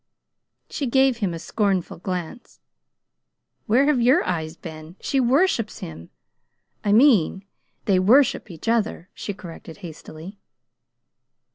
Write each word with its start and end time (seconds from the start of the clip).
She 0.67 0.87
gave 0.87 1.17
him 1.17 1.31
a 1.31 1.37
scornful 1.37 1.99
glance. 1.99 2.59
"Where 3.67 3.85
have 3.85 4.01
your 4.01 4.25
eyes 4.25 4.57
been? 4.57 4.95
She 4.99 5.19
worships 5.19 5.77
him! 5.77 6.09
I 6.83 6.91
mean 6.91 7.45
they 7.85 7.99
worship 7.99 8.49
each 8.49 8.67
other," 8.67 9.09
she 9.13 9.35
corrected 9.35 9.77
hastily. 9.85 10.39